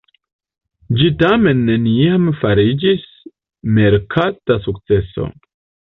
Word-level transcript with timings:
Ĝi 1.01 1.09
tamen 1.23 1.59
neniam 1.67 2.25
fariĝis 2.41 3.03
merkata 3.77 4.59
sukceso. 4.69 5.33